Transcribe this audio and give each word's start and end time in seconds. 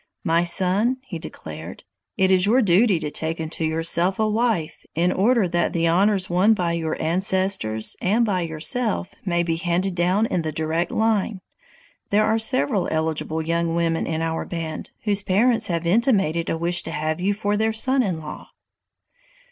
"My 0.23 0.41
son," 0.41 0.97
he 1.03 1.19
declared, 1.19 1.83
"it 2.17 2.31
is 2.31 2.47
your 2.47 2.63
duty 2.63 2.99
to 3.01 3.11
take 3.11 3.39
unto 3.39 3.63
yourself 3.63 4.17
a 4.17 4.27
wife, 4.27 4.83
in 4.95 5.11
order 5.11 5.47
that 5.47 5.73
the 5.73 5.87
honors 5.87 6.27
won 6.27 6.55
by 6.55 6.71
your 6.73 6.99
ancestors 6.99 7.95
and 8.01 8.25
by 8.25 8.41
yourself 8.41 9.13
may 9.25 9.43
be 9.43 9.57
handed 9.57 9.93
down 9.93 10.25
in 10.25 10.41
the 10.41 10.51
direct 10.51 10.89
line. 10.89 11.39
There 12.09 12.25
are 12.25 12.39
several 12.39 12.87
eligible 12.89 13.43
young 13.43 13.75
women 13.75 14.07
in 14.07 14.23
our 14.23 14.43
band 14.43 14.89
whose 15.03 15.21
parents 15.21 15.67
have 15.67 15.85
intimated 15.85 16.49
a 16.49 16.57
wish 16.57 16.81
to 16.81 16.91
have 16.91 17.21
you 17.21 17.35
for 17.35 17.55
their 17.55 17.71
son 17.71 18.01
in 18.01 18.19
law." 18.21 18.47